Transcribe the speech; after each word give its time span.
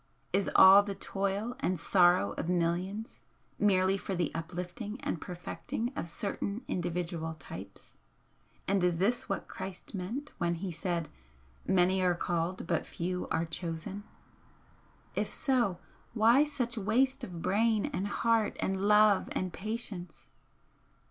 Is 0.33 0.49
all 0.55 0.81
the 0.81 0.95
toil 0.95 1.55
and 1.59 1.79
sorrow 1.79 2.31
of 2.31 2.49
millions 2.49 3.21
merely 3.59 3.99
for 3.99 4.15
the 4.15 4.33
uplifting 4.33 4.99
and 5.01 5.21
perfecting 5.21 5.93
of 5.95 6.07
certain 6.09 6.65
individual 6.67 7.35
types, 7.35 7.97
and 8.67 8.83
is 8.83 8.97
this 8.97 9.29
what 9.29 9.47
Christ 9.47 9.93
meant 9.93 10.31
when 10.39 10.55
He 10.55 10.71
said 10.71 11.09
'Many 11.67 12.01
are 12.01 12.15
called 12.15 12.65
but 12.65 12.87
few 12.87 13.27
are 13.29 13.45
chosen'? 13.45 14.03
If 15.13 15.29
so, 15.29 15.77
why 16.15 16.45
such 16.45 16.79
waste 16.79 17.23
of 17.23 17.43
brain 17.43 17.85
and 17.85 18.07
heart 18.07 18.57
and 18.59 18.81
love 18.87 19.29
and 19.33 19.53
patience? 19.53 20.29